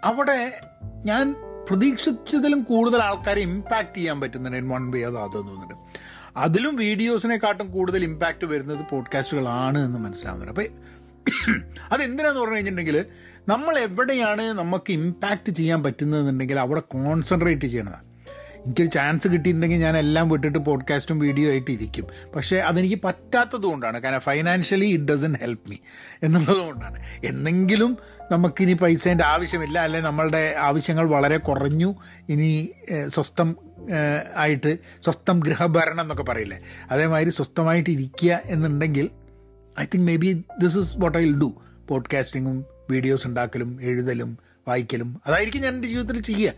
അവിടെ 0.05 0.39
ഞാൻ 1.05 1.35
പ്രതീക്ഷിച്ചതിലും 1.69 2.63
കൂടുതൽ 2.63 3.03
ആൾക്കാരെ 3.03 3.41
ഇമ്പാക്റ്റ് 3.41 3.97
ചെയ്യാൻ 3.97 4.21
പറ്റുന്നുണ്ട് 4.21 4.59
ഇൻ 4.59 4.69
വൺ 4.69 4.91
വേ 4.91 5.03
അത് 5.03 5.19
അതെന്ന് 5.19 5.35
തോന്നുന്നുണ്ട് 5.35 5.75
അതിലും 6.37 6.77
വീഡിയോസിനെക്കാട്ടും 6.77 7.73
കൂടുതൽ 7.73 8.05
ഇമ്പാക്റ്റ് 8.05 8.47
വരുന്നത് 8.47 8.85
പോഡ്കാസ്റ്റുകളാണ് 8.91 9.85
എന്ന് 9.85 9.99
മനസ്സിലാവുന്നുണ്ട്. 9.99 10.61
അപ്പം 10.61 11.83
അതെന്തിനാന്ന് 11.93 12.41
പറഞ്ഞു 12.41 12.55
കഴിഞ്ഞിട്ടുണ്ടെങ്കിൽ 12.55 13.05
നമ്മൾ 13.49 13.79
എവിടെയാണ് 13.79 14.43
നമുക്ക് 14.43 14.93
ഇമ്പാക്റ്റ് 14.93 15.53
ചെയ്യാൻ 15.53 15.83
പറ്റുന്നതെന്നുണ്ടെങ്കിൽ 15.83 16.61
അവിടെ 16.61 16.81
കോൺസെൻട്രേറ്റ് 16.81 17.67
ചെയ്യണതാണ് 17.67 18.13
എനിക്കൊരു 18.67 18.89
ചാൻസ് 18.89 19.29
കിട്ടിയിട്ടുണ്ടെങ്കിൽ 19.29 19.77
ഞാൻ 19.77 19.97
എല്ലാം 19.97 20.29
വിട്ടിട്ട് 20.29 20.59
പോഡ്കാസ്റ്റും 20.59 21.19
വീഡിയോ 21.19 21.51
ആയിട്ട് 21.51 21.71
ഇരിക്കും. 21.71 22.07
പക്ഷേ 22.37 22.57
അതെനിക്ക് 22.57 22.99
പറ്റാത്തത് 23.05 23.63
കൊണ്ടാണ്. 23.63 24.01
കാരണം 24.01 24.21
financially 24.21 24.85
it 24.85 25.05
doesn't 25.05 25.37
help 25.37 25.71
me 25.71 25.77
എന്നുള്ളത് 26.23 26.67
കൊണ്ടാണ്. 26.67 26.99
എന്നെങ്കിലും 27.25 27.99
നമുക്കിനി 28.33 28.73
പൈസേന്റെ 28.73 29.25
ആവശ്യമില്ല 29.25 29.79
അല്ലെ 29.79 30.01
നമ്മളുടെ 30.01 30.55
ആവശ്യങ്ങൾ 30.59 31.05
വളരെ 31.09 31.37
കുറഞ്ഞു 31.37 31.95
ഇനി 32.29 32.51
സ്വസ്ഥം 33.07 33.57
ആയിട്ട് 34.37 34.79
സ്വസ്ഥം 35.05 35.41
ഗൃഹഭരണം 35.41 36.01
എന്നൊക്കെ 36.01 36.23
പറയില്ലേ 36.23 36.59
അതേമാതിരി 36.91 37.31
സ്വസ്ഥമായിട്ട് 37.31 37.91
ഇരിക്കുക 37.91 38.41
എന്നുണ്ടെങ്കിൽ 38.45 39.11
I 39.81 39.85
think 39.85 40.07
maybe 40.17 40.31
this 40.61 40.79
is 40.79 40.95
what 40.99 41.19
I 41.19 41.25
will 41.25 41.39
do 41.39 41.49
പോഡ്കാസ്റ്റിങ്ങും 41.89 42.65
videos 42.91 43.27
ഉണ്ടാക്കലും 43.27 43.79
എഴുതലും 43.83 44.39
വായിക്കലും 44.69 45.21
അതായിരിക്കും 45.27 45.63
ഞാൻ 45.63 45.75
എന്റെ 45.75 45.89
ജീവിതത്തിൽ 45.89 46.23
ചെയ്യുക. 46.23 46.53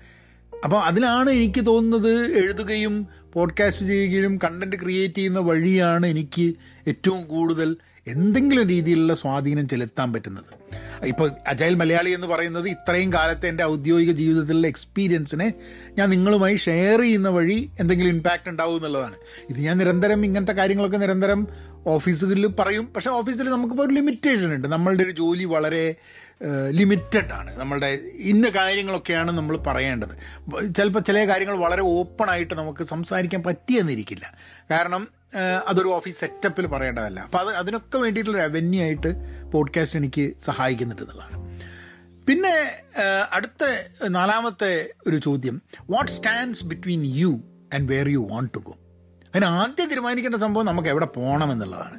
അപ്പോൾ 0.65 0.81
അതിലാണ് 0.81 1.31
എനിക്ക് 1.31 1.67
തോന്നുന്നത് 1.67 2.13
എഴുതുകയും 2.37 2.95
പോഡ്കാസ്റ്റ് 3.33 3.87
ചെയ്യുകയും 3.87 4.39
കണ്ടന്റ് 4.45 4.77
ക്രിയേറ്റ് 4.77 5.15
ചെയ്യുന്ന 5.15 5.39
വഴിയാണ് 5.39 6.07
എനിക്ക് 6.07 6.47
ഏറ്റവും 6.89 7.23
കൂടുതൽ 7.27 7.77
എന്തെങ്കിലും 8.07 8.69
രീതിയിലുള്ള 8.69 9.15
സ്വാധീനം 9.15 9.69
ചെലുത്താൻ 9.69 10.13
പറ്റുന്നത്. 10.13 10.65
ഇപ്പോൾ 11.05 11.31
അജയൽ 11.47 11.75
മലയാളി 11.75 12.11
എന്ന് 12.11 12.27
പറയുന്നത് 12.27 12.69
ഇത്രയും 12.69 13.13
കാലത്തെ 13.13 13.49
എന്റെ 13.49 13.65
ഔദ്യോഗിക 13.65 14.11
ജീവിതത്തിലുള്ള 14.11 14.67
എക്സ്പീരിയൻസിനെ 14.67 15.55
ഞാൻ 15.99 16.11
നിങ്ങളുമായി 16.11 16.57
ഷെയർ 16.57 17.01
ചെയ്യുന്ന 17.01 17.29
വഴി 17.29 17.71
എന്തെങ്കിലും 17.81 18.11
ഇമ്പാക്റ്റ് 18.11 18.49
ഉണ്ടാവും 18.49 18.77
എന്നുള്ളതാണ്. 18.77 19.15
ഇത് 19.51 19.59
ഞാൻ 19.59 19.79
നിരന്തരം 19.79 20.25
ഇങ്ങനത്തെ 20.25 20.53
കാര്യങ്ങളൊക്കെ 20.53 20.97
നിരന്തരം 20.97 21.49
ഓഫീസുകളിൽ 21.87 22.47
പറയും. 22.47 22.93
പക്ഷെ 22.97 23.11
ഓഫീസിൽ 23.11 23.51
നമുക്കിപ്പോൾ 23.51 23.87
ഒരു 23.87 23.95
ലിമിറ്റേഷൻ 23.95 24.55
ഉണ്ട്. 24.55 24.69
നമ്മളുടെ 24.69 25.03
ഒരു 25.03 25.11
ജോലി 25.11 25.45
വളരെ 25.45 25.95
ലിമിറ്റഡ് 26.71 27.33
ആണ്. 27.33 27.61
നമ്മളുടെ 27.61 27.99
ഇന്ന 28.15 28.49
കാര്യങ്ങളൊക്കെയാണ് 28.49 29.33
നമ്മൾ 29.33 29.57
പറയേണ്ടത്. 29.57 30.15
ചിലപ്പോൾ 30.75 31.01
ചില 31.01 31.29
കാര്യങ്ങൾ 31.29 31.57
വളരെ 31.57 31.83
ഓപ്പൺ 31.83 32.31
ആയിട്ട് 32.31 32.55
നമുക്ക് 32.55 32.85
സംസാരിക്കാൻ 32.85 33.43
പറ്റിയെന്നിരിക്കില്ല. 33.43 34.35
കാരണം 34.71 35.09
അതൊരു 35.69 35.89
ഓഫീസ് 35.89 36.21
സെറ്റപ്പിൽ 36.21 36.67
പറയേണ്ടതല്ല. 36.67 37.21
അപ്പോൾ 37.21 37.39
അത് 37.39 37.57
അതിനൊക്കെ 37.57 37.99
വേണ്ടിയിട്ടുള്ള 37.99 38.39
റവന്യൂ 38.47 38.81
ആയിട്ട് 38.83 39.11
പോഡ്കാസ്റ്റ് 39.53 39.99
എനിക്ക് 39.99 40.25
സഹായിക്കുന്നുണ്ട് 40.41 41.03
എന്നുള്ളതാണ്. 41.03 41.39
പിന്നെ 42.27 42.55
അടുത്ത 43.33 43.63
നാലാമത്തെ 44.09 44.93
ഒരു 45.07 45.17
ചോദ്യം. 45.17 45.63
What 45.91 46.13
stands 46.13 46.65
between 46.65 47.03
you 47.17 47.33
and 47.75 47.91
where 47.91 48.09
you 48.09 48.29
want 48.31 48.55
to 48.55 48.59
go 48.59 48.75
അതിന് 49.29 49.45
ആദ്യം 49.45 49.89
തീരുമാനിക്കേണ്ട 49.91 50.37
സംഭവം 50.37 50.67
നമുക്ക് 50.67 50.89
എവിടെ 50.89 51.07
പോകണം 51.07 51.53
എന്നുള്ളതാണ്. 51.53 51.99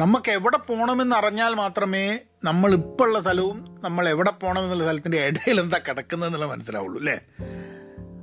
നമുക്ക് 0.00 0.30
എവിടെ 0.30 0.56
പോകണമെന്ന് 0.56 1.16
അറിഞ്ഞാൽ 1.16 1.54
മാത്രമേ 1.54 2.18
നമ്മൾ 2.44 2.72
ഇപ്പോൾ 2.72 3.06
ഉള്ള 3.06 3.20
സ്ഥലവും 3.20 3.80
നമ്മൾ 3.84 4.08
എവിടെ 4.08 4.30
പോകണം 4.30 4.62
എന്നുള്ള 4.62 4.84
സ്ഥലത്തിന്റെ 4.84 5.18
ഇടയിൽ 5.26 5.60
എന്താ 5.60 5.78
കിടക്കുന്നത് 5.78 6.28
എന്നുള്ളത് 6.28 6.50
മനസ്സിലാവുള്ളൂ 6.50 6.98
അല്ലേ? 6.98 7.16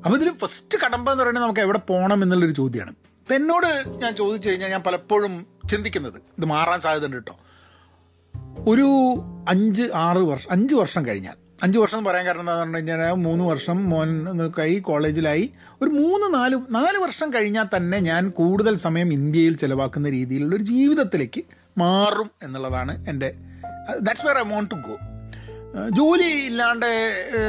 അപ്പോൾ 0.06 0.18
ഇതിൽ 0.18 0.32
ഫസ്റ്റ് 0.38 0.78
കടമ്പ 0.86 1.12
എന്ന് 1.12 1.24
പറയുന്നത് 1.24 1.44
നമുക്ക് 1.44 1.60
എവിടെ 1.60 1.78
പോകണം 1.78 2.24
എന്നുള്ളൊരു 2.24 2.52
ചോദ്യമാണ്. 2.52 2.96
അപ്പം 3.28 3.36
എന്നോട് 3.36 3.90
ഞാൻ 3.90 4.16
ചോദിച്ചു 4.16 4.50
കഴിഞ്ഞാൽ 4.50 4.70
ഞാൻ 4.70 4.84
പലപ്പോഴും 4.84 5.46
ചിന്തിക്കുന്നത്. 5.72 6.18
ഇത് 6.38 6.46
മാറാൻ 6.46 6.80
സാധ്യതയുണ്ട് 6.80 7.18
കേട്ടോ. 7.18 7.40
ഒരു 8.68 8.88
അഞ്ച് 9.50 9.84
ആറ് 9.96 10.18
വർഷം 10.18 10.52
അഞ്ച് 10.52 10.76
വർഷം 10.76 11.06
കഴിഞ്ഞാൽ. 11.06 11.34
അഞ്ച് 11.64 11.78
വർഷം 11.78 11.98
എന്ന് 11.98 12.10
പറയാൻ 12.10 12.26
കാരണം 12.26 12.40
എന്താണെന്ന് 12.40 12.78
പറഞ്ഞു 12.78 12.92
കഴിഞ്ഞാൽ 12.92 13.12
മൂന്ന് 13.12 13.44
വർഷം 13.44 13.90
മോൻ 13.90 14.28
കൈ 14.60 14.80
കോളേജിലായി. 14.80 15.52
ഒരു 15.82 15.90
മൂന്ന് 15.90 16.34
നാല് 16.34 16.56
നാല് 16.70 16.98
വർഷം 16.98 17.34
കഴിഞ്ഞാൽ 17.34 17.66
തന്നെ 17.78 18.00
ഞാൻ 18.00 18.30
കൂടുതൽ 18.30 18.76
സമയം 18.76 19.14
ഇന്ത്യയിൽ 19.14 19.58
ചിലവാക്കുന്ന 19.58 20.10
രീതിയിലുള്ള 20.10 20.56
ഒരു 20.56 20.64
ജീവിതത്തിലേക്ക് 20.64 21.44
മാറും 21.78 22.32
എന്നുള്ളതാണ് 22.44 23.10
എന്റെ 23.10 23.34
that's 24.00 24.26
where 24.26 24.38
I 24.38 24.42
want 24.42 24.72
to 24.72 24.76
go 24.76 24.98
ജോലി 25.90 26.46
ഇല്ലാണ്ട് 26.46 26.90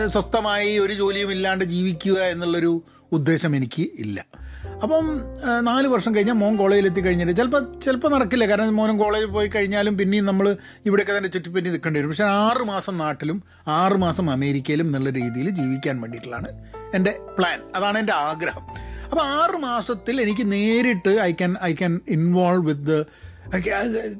സ്വസ്ഥമായി 0.06 0.78
ഒരു 0.78 0.92
ജോലിയും 0.92 1.30
ഇല്ലാണ്ട് 1.30 1.64
ജീവിക്കുക 1.64 2.18
എന്നുള്ളൊരു 2.20 2.82
ഉദ്ദേശം 3.12 3.56
എനിക്ക് 3.56 3.82
ഇല്ല. 3.82 4.47
അപ്പം 4.82 5.20
നാല് 5.60 5.88
വർഷം 5.88 6.14
കഴിഞ്ഞാൽ 6.14 6.34
മോൻ 6.34 6.56
കോളേജിൽ 6.56 6.86
എത്തി 6.86 7.00
കഴിഞ്ഞിട്ട്. 7.00 7.32
ചിലപ്പോൾ 7.32 7.80
ചിലപ്പോൾ 7.80 8.10
നടക്കില്ല. 8.14 8.44
കാരണം 8.48 8.76
മോനും 8.76 8.98
കോളേജിൽ 8.98 9.26
പോയി 9.26 9.48
കഴിഞ്ഞാലും 9.48 9.98
പിന്നെയും 9.98 10.24
നമ്മൾ 10.24 10.56
ഇവിടെയൊക്കെ 10.86 11.16
തന്നെ 11.16 11.30
ചുറ്റിപ്പറ്റി 11.30 11.68
നിൽക്കേണ്ടി 11.68 12.00
വരും. 12.00 12.10
പക്ഷേ 12.10 12.24
ആറ് 12.24 12.64
മാസം 12.64 12.98
നാട്ടിലും 12.98 13.42
ആറ് 13.68 13.92
മാസം 13.92 14.30
അമേരിക്കയിലും 14.30 14.86
എന്നുള്ള 14.86 15.10
രീതിയിൽ 15.10 15.50
ജീവിക്കാൻ 15.50 16.00
വേണ്ടിയിട്ടുള്ളതാണ് 16.00 16.48
എന്റെ 16.94 17.18
പ്ലാൻ. 17.38 17.58
അതാണ് 17.74 17.98
എന്റെ 17.98 18.12
ആഗ്രഹം. 18.12 18.62
അപ്പോൾ 19.10 19.24
ആറ് 19.24 19.56
മാസത്തിൽ 19.56 20.20
എനിക്ക് 20.20 20.52
നേരിട്ട് 20.52 21.08
I 21.08 21.32
can 21.32 21.56
I 21.62 21.74
can 21.74 22.00
involve 22.08 22.66
with 22.66 23.04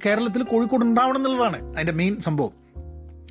കേരളത്തിൽ 0.06 0.42
കോഴിക്കോട് 0.42 0.84
ഉണ്ടാവണം 0.84 1.16
എന്നുള്ളതാണ് 1.16 1.74
അതിന്റെ 1.74 1.92
മെയിൻ 1.92 2.20
സംഭവം. 2.20 2.67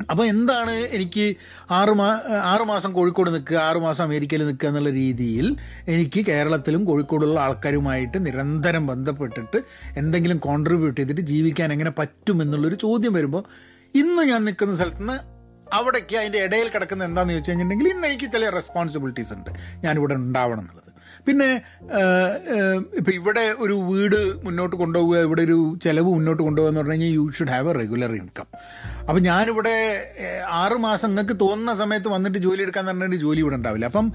അപ്പോൾ 0.09 0.25
എന്താണ് 0.25 0.71
എനിക്ക് 0.71 1.35
ആറ് 1.71 1.89
മാ 1.89 2.21
ആറ് 2.43 2.61
മാസം 2.61 2.93
കോഴിക്കോട് 2.93 3.29
നിൽക്കുക 3.29 3.57
ആറ് 3.57 3.77
മാസം 3.77 4.03
അമേരിക്കയിൽ 4.03 4.45
നിൽക്കുക 4.45 4.67
എന്നുള്ള 4.67 4.89
രീതിയിൽ 4.89 5.57
എനിക്ക് 5.87 6.25
കേരളത്തിലും 6.25 6.85
കോഴിക്കോടുള്ള 6.85 7.39
ആൾക്കാരുമായിട്ട് 7.39 8.25
നിരന്തരം 8.25 8.87
ബന്ധപ്പെട്ടിട്ട് 8.87 9.57
എന്തെങ്കിലും 9.95 10.37
കോൺട്രിബ്യൂട്ട് 10.37 11.01
ചെയ്തിട്ട് 11.01 11.21
ജീവിക്കാൻ 11.21 11.73
എങ്ങനെ 11.73 11.91
പറ്റും 11.91 12.41
എന്നുള്ളൊരു 12.41 12.75
ചോദ്യം 12.75 13.13
വരുമ്പോൾ 13.13 13.43
ഇന്ന് 13.95 14.23
ഞാൻ 14.23 14.45
നിൽക്കുന്ന 14.45 14.75
സ്ഥലത്ത് 14.75 14.99
നിന്ന് 14.99 15.37
അവിടേക്ക് 15.73 16.15
അതിന്റെ 16.15 16.39
ഇടയിൽ 16.39 16.69
കിടക്കുന്ന 16.69 17.03
എന്താണെന്ന് 17.03 17.33
ചോദിച്ചു 17.33 17.51
കഴിഞ്ഞിട്ടുണ്ടെങ്കിൽ 17.51 17.93
ഇന്ന് 17.93 18.07
എനിക്ക് 18.07 18.31
ചില 18.31 18.49
റെസ്പോൺസിബിലിറ്റീസ് 18.49 19.33
ഉണ്ട്. 19.33 19.49
ഞാനിവിടെ 19.83 20.13
ഉണ്ടാവണം 20.13 20.59
എന്നുള്ളത്. 20.59 20.83
പിന്നെ 21.25 21.61
ഇപ്പം 22.97 23.13
ഇവിടെ 23.13 23.55
ഒരു 23.57 23.73
വീട് 23.73 24.43
മുന്നോട്ട് 24.43 24.75
കൊണ്ടുപോവുക 24.75 25.17
ഇവിടെ 25.17 25.41
ഒരു 25.41 25.77
ചിലവ് 25.83 26.05
മുന്നോട്ട് 26.05 26.43
കൊണ്ടുപോകുക 26.43 26.69
എന്ന് 26.69 26.81
പറഞ്ഞു 26.81 26.93
കഴിഞ്ഞാൽ 26.93 27.09
you 27.09 27.29
should 27.29 27.49
have 27.49 27.69
a 27.69 27.73
regular 27.73 28.15
income 28.15 28.47
അപ്പം 28.99 29.23
ഞാനിവിടെ 29.23 30.05
ആറ് 30.49 30.73
മാസം 30.73 31.09
നിങ്ങൾക്ക് 31.09 31.39
തോന്നുന്ന 31.39 31.75
സമയത്ത് 31.75 32.07
വന്നിട്ട് 32.07 32.37
ജോലി 32.37 32.61
എടുക്കാൻ 32.61 32.85
പറഞ്ഞിട്ട് 32.85 33.15
ജോലി 33.15 33.39
ഇവിടെ 33.39 33.55
ഉണ്ടാവില്ല. 33.55 33.85
അപ്പം 33.85 34.13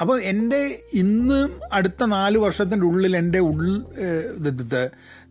അപ്പോൾ 0.00 0.20
എന്റെ 0.22 0.80
ഇന്ന് 0.92 1.48
അടുത്ത 1.72 2.04
നാല് 2.04 2.38
വർഷത്തിന്റെ 2.38 2.86
ഉള്ളിൽ 2.86 3.16
എന്റെ 3.16 3.38
ഉള്ളിൽ 3.38 3.82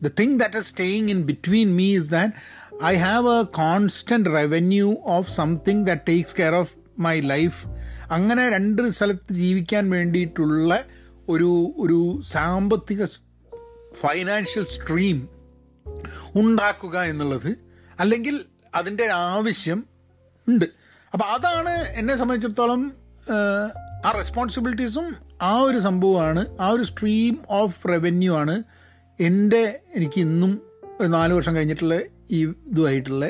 the 0.01 0.07
thing 0.07 0.39
that 0.39 0.57
is 0.57 0.65
staying 0.65 1.09
in 1.09 1.21
between 1.21 1.75
me 1.75 1.97
is 1.97 2.09
that 2.09 2.33
I 2.83 2.95
have 2.95 3.39
a 3.39 3.43
constant 3.43 4.29
revenue 4.29 4.97
of 5.05 5.31
something 5.31 5.85
that 5.85 6.01
takes 6.07 6.35
care 6.35 6.55
of 6.55 6.75
my 6.99 7.19
life 7.19 7.67
അങ്ങനെ 8.11 8.49
രണ്ട് 8.49 8.91
സ്ഥലത്ത് 8.91 9.33
ജീവിക്കാൻ 9.33 9.89
വേണ്ടിയിട്ടുള്ള 9.89 10.85
ഒരു 11.31 11.51
ഒരു 11.77 11.97
സാമ്പത്തിക 12.27 13.05
ഫൈനാൻഷ്യൽ 13.93 14.65
സ്ട്രീം 14.65 15.17
ഉണ്ടാക്കുക 16.35 16.97
എന്നുള്ളത് 17.01 17.51
അല്ലെങ്കിൽ 17.99 18.35
അതിന്റെ 18.75 19.05
ആവശ്യം 19.29 19.79
ഉണ്ട്. 20.47 20.65
അപ്പോൾ 21.13 21.25
അതാണ് 21.25 21.73
എന്നെ 21.99 22.15
സംബന്ധിച്ചിടത്തോളം 22.15 22.81
ആ 24.05 24.11
റെസ്പോൺസിബിലിറ്റീസും 24.11 25.07
ആ 25.41 25.59
ഒരു 25.59 25.79
സംഭവമാണ് 25.79 26.41
ആ 26.61 26.69
ഒരു 26.69 26.83
സ്ട്രീം 26.83 27.35
ഓഫ് 27.49 27.87
റവന്യൂ 27.87 28.33
ആണ് 28.35 28.55
എന്റെ 29.19 29.63
എനിക്ക് 29.95 30.19
ഇന്നും 30.19 30.61
നാല് 31.07 31.33
വർഷം 31.33 31.55
കഴിഞ്ഞിട്ടുള്ള 31.55 31.95
ഈ 32.31 32.39
ഇതുമായിട്ടുള്ള 32.45 33.25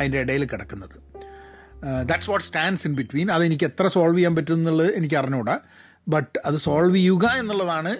അതിന്റെ 0.00 0.18
ഇടയിൽ 0.18 0.44
കിടക്കുന്നത്. 0.44 0.96
That's 2.08 2.30
what 2.30 2.46
stands 2.46 2.86
in 2.86 2.94
between 2.94 3.32
അത് 3.32 3.44
എനിക്ക് 3.44 3.64
എത്ര 3.64 3.86
സോൾവ് 3.86 4.16
ചെയ്യാൻ 4.18 4.34
പറ്റും 4.36 4.54
എന്നുള്ളത് 4.54 4.90
എനിക്ക് 4.94 5.16
അറിഞ്ഞൂടാ 5.16 5.58
ബട്ട് 6.08 6.40
അത് 6.44 6.56
സോൾവ് 6.56 6.96
ചെയ്യുക 6.96 7.26
എന്നുള്ളതാണ് 7.26 7.96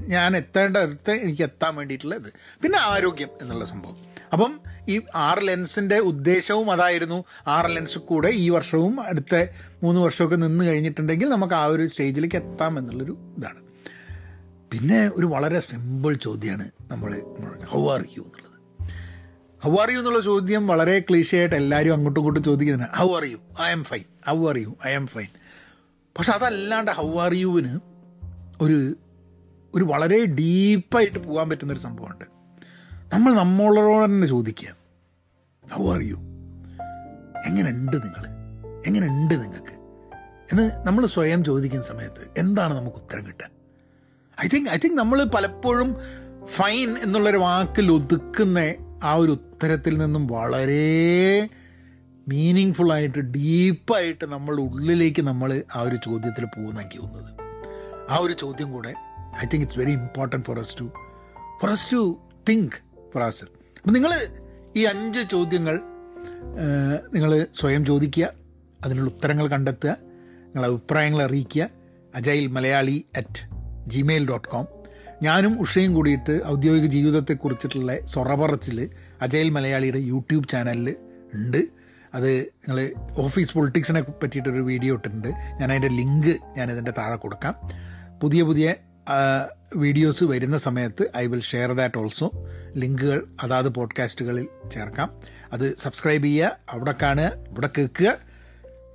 ഞാൻ 0.00 0.36
എത്തേണ്ട 0.36 0.76
അടുത്ത് 0.76 1.10
എനിക്ക് 1.10 1.42
എത്താൻ 1.42 1.76
വേണ്ടിയിട്ടുള്ള 1.76 2.14
ഇത് 2.14 2.32
പിന്നെ 2.62 2.78
ആരോഗ്യം 2.78 3.28
എന്നുള്ള 3.40 3.64
സംഭവം. 3.64 3.96
അപ്പം 4.32 4.60
ഈ 4.88 5.00
ആർ 5.14 5.40
ലെൻസിന്റെ 5.40 5.98
ഉദ്ദേശവും 5.98 6.70
അതായിരുന്നു. 6.70 7.24
ആർ 7.46 7.66
ലെൻസ് 7.66 7.98
കൂടെ 7.98 8.28
ഈ 8.28 8.50
വർഷവും 8.50 9.00
അടുത്ത 9.00 9.46
മൂന്ന് 9.82 10.00
വർഷമൊക്കെ 10.00 10.36
നിന്ന് 10.36 10.64
കഴിഞ്ഞിട്ടുണ്ടെങ്കിൽ 10.64 11.28
നമുക്ക് 11.28 11.54
ആ 11.54 11.64
ഒരു 11.64 11.86
സ്റ്റേജിലേക്ക് 11.86 12.36
എത്താം 12.36 12.78
എന്നുള്ളൊരു 12.78 13.18
ഇതാണ്. 13.38 13.60
പിന്നെ 14.72 15.10
ഒരു 15.14 15.26
വളരെ 15.26 15.60
സിമ്പിൾ 15.60 16.14
ചോദ്യമാണ് 16.14 16.70
നമ്മൾ 16.90 17.22
ഹൗ 17.64 17.92
ആർ 17.92 18.04
യു 18.16 18.22
എന്നുള്ളത്. 18.22 18.90
ഹൗ 19.64 19.76
ആർ 19.76 19.90
യു 19.90 19.98
എന്നുള്ള 19.98 20.20
ചോദ്യം 20.20 20.66
വളരെ 20.66 20.98
ക്ലീഷയായിട്ട് 20.98 21.54
എല്ലാവരും 21.54 21.94
അങ്ങോട്ടും 21.94 22.20
ഇങ്ങോട്ടും 22.20 22.42
ചോദിക്കുന്നതാണ് 22.42 22.96
how 22.96 23.16
are 23.16 23.24
you 23.24 23.36
I 23.62 23.70
am 23.70 23.84
fine 23.84 24.04
how 24.28 24.48
are 24.48 24.58
you 24.58 24.76
I 24.86 24.92
am 24.92 25.06
fine 25.06 25.26
പക്ഷെ 26.18 26.32
അതല്ലാണ്ട് 26.32 26.90
ഹൗ 26.90 27.18
ആർ 27.18 27.34
യുവിന് 27.34 27.80
ഒരു 28.60 28.94
ഒരു 29.74 29.84
വളരെ 29.84 30.24
ഡീപ്പായിട്ട് 30.24 31.18
പോകാൻ 31.18 31.50
പറ്റുന്നൊരു 31.50 31.80
സംഭവമുണ്ട്. 31.80 32.24
നമ്മൾ 33.14 33.34
നമ്മളോട് 33.34 34.04
തന്നെ 34.04 34.26
ചോദിക്കുക. 34.26 34.76
ഹൗ 35.72 35.94
ആർ 35.94 36.00
യു 36.00 36.14
എങ്ങനെയുണ്ട് 37.46 37.96
നിങ്ങൾ 37.96 38.26
എങ്ങനെയുണ്ട് 38.86 39.34
നിങ്ങൾക്ക്? 39.34 39.74
എന്ന് 40.52 40.86
നമ്മൾ 40.86 41.06
സ്വയം 41.06 41.44
ചോദിക്കുന്ന 41.44 41.84
സമയത്ത് 41.84 42.28
എന്താണ് 42.38 42.74
നമുക്ക് 42.74 42.96
ഉത്തരം 42.96 43.26
കിട്ടുക? 43.26 43.46
ഐ 44.44 44.48
തിങ്ക് 44.54 44.70
ഐ 44.70 44.76
തിങ്ക് 44.76 44.98
നമ്മൾ 44.98 45.24
പലപ്പോഴും 45.24 45.96
ഫൈൻ 46.46 46.98
എന്നുള്ളൊരു 46.98 47.36
വാക്കിൽ 47.36 47.92
ഒതുക്കുന്ന 47.92 48.58
ആ 49.02 49.14
ഒരു 49.14 49.30
ഉത്തരത്തിൽ 49.30 49.98
നിന്നും 49.98 50.26
വളരെ 50.26 51.48
മീനിങ് 52.28 52.72
ഫുള്ളായിട്ട് 52.72 53.18
ഡീപ്പായിട്ട് 53.18 54.24
നമ്മളുടെ 54.24 54.62
ഉള്ളിലേക്ക് 54.62 55.22
നമ്മൾ 55.22 55.62
ആ 55.74 55.80
ഒരു 55.80 55.96
ചോദ്യത്തിൽ 55.96 56.44
പോകുന്ന 56.46 56.80
എനിക്ക് 56.80 56.98
തോന്നുന്നത് 56.98 57.32
ആ 58.10 58.16
ഒരു 58.16 58.32
ചോദ്യം 58.32 58.72
കൂടെ 58.72 58.92
I 59.42 59.46
think 59.46 59.62
it's 59.62 59.78
very 59.78 59.90
important 59.92 60.46
for 60.46 60.58
us 60.58 60.78
to 60.80 60.86
for 61.60 61.70
us 61.70 61.92
to 61.92 62.00
think 62.48 62.76
for 63.14 63.22
us 63.22 63.44
അപ്പം 63.76 63.92
നിങ്ങൾ 63.92 64.12
ഈ 64.76 64.84
അഞ്ച് 64.84 65.28
ചോദ്യങ്ങൾ 65.30 65.76
നിങ്ങൾ 67.14 67.46
സ്വയം 67.52 67.84
ചോദിക്കുക 67.84 68.26
അതിനുള്ള 68.84 69.10
ഉത്തരങ്ങൾ 69.10 69.46
കണ്ടെത്തുക 69.48 69.92
നിങ്ങളുടെ 70.46 70.68
അഭിപ്രായങ്ങൾ 70.68 71.22
അറിയിക്കുക 71.22 71.64
agile 72.14 72.46
Malayali 72.46 73.06
at 73.16 73.42
Gmail 73.86 74.28
dot 74.28 74.48
com 74.48 74.66
ഞാനും 75.22 75.60
ഉഷയും 75.60 75.94
കൂടിയിട്ട് 75.94 76.42
ഔദ്യോഗിക 76.46 76.86
ജീവിതത്തെക്കുറിച്ചിട്ടുള്ള 76.86 77.98
സൊറപറച്ചിൽ 78.04 78.90
അജൈൽ 79.20 79.48
മലയാളിയുടെ 79.50 79.98
യൂട്യൂബ് 79.98 80.48
ചാനലിൽ 80.48 80.88
ഉണ്ട്. 81.32 81.60
അത് 82.14 82.40
നിങ്ങൾ 82.40 82.92
ഓഫീസ് 83.16 83.54
പൊളിറ്റിക്സിനെ 83.54 84.00
പറ്റിയിട്ടൊരു 84.00 84.60
വീഡിയോ 84.60 84.94
ഇട്ടിട്ടുണ്ട്. 84.94 85.28
ഞാൻ 85.28 85.70
അതിന്റെ 85.70 85.88
ലിങ്ക് 85.88 86.38
ഞാൻ 86.56 86.70
ഇതിന്റെ 86.72 86.92
താഴെ 86.98 87.16
കൊടുക്കാം. 87.16 87.54
പുതിയ 88.22 88.42
പുതിയ 88.42 88.74
വീഡിയോസ് 89.76 90.24
വരുന്ന 90.24 90.56
സമയത്ത് 90.56 91.10
I 91.16 91.26
will 91.26 91.40
share 91.40 91.72
that 91.72 91.98
also 91.98 92.48
ലിങ്കുകൾ 92.76 93.26
അതാത് 93.42 93.68
പോഡ്കാസ്റ്റുകളിൽ 93.68 94.48
ചേർക്കാം. 94.72 95.20
അത് 95.52 95.76
സബ്സ്ക്രൈബ് 95.76 96.24
ചെയ്യുക 96.24 96.58
അവിടെ 96.70 96.94
കാണുക 97.02 97.32
ഇവിടെ 97.50 97.70
കേൾക്കുക. 97.78 98.16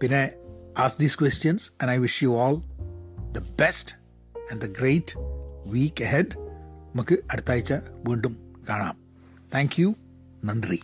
പിന്നെ 0.01 0.29
as 0.77 0.97
these 0.99 1.19
questions 1.19 1.71
and 1.81 1.91
I 1.91 1.97
wish 1.97 2.23
you 2.23 2.29
all 2.29 2.55
the 3.31 3.39
best 3.39 3.91
and 4.51 4.61
the 4.61 4.65
great 4.65 5.13
week 5.65 6.03
ahead 6.03 6.35
നമുക്ക് 6.95 7.17
അടുത്ത 7.31 7.51
ആഴ്ച 7.51 7.73
വീണ്ടും 8.07 8.55
കാണാം. 8.69 8.97
താങ്ക് 9.53 9.81
യു 9.81 9.95
നന്ദി. 10.45 10.81